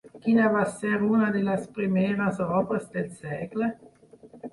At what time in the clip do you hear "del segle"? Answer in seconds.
2.97-3.69